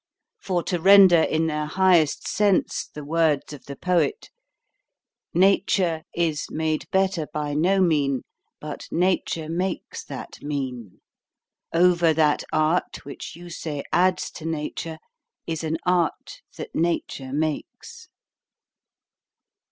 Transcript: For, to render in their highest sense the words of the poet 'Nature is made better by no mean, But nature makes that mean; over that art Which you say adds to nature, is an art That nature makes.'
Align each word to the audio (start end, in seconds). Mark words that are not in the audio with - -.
For, 0.39 0.63
to 0.63 0.81
render 0.81 1.21
in 1.21 1.45
their 1.45 1.67
highest 1.67 2.27
sense 2.27 2.89
the 2.91 3.03
words 3.05 3.53
of 3.53 3.65
the 3.65 3.75
poet 3.75 4.31
'Nature 5.31 6.01
is 6.15 6.47
made 6.49 6.89
better 6.89 7.27
by 7.31 7.53
no 7.53 7.79
mean, 7.81 8.23
But 8.59 8.87
nature 8.89 9.47
makes 9.47 10.03
that 10.05 10.41
mean; 10.41 11.01
over 11.71 12.15
that 12.15 12.43
art 12.51 13.05
Which 13.05 13.35
you 13.35 13.51
say 13.51 13.83
adds 13.93 14.31
to 14.31 14.45
nature, 14.47 14.97
is 15.45 15.63
an 15.63 15.77
art 15.85 16.41
That 16.57 16.73
nature 16.73 17.31
makes.' 17.31 18.09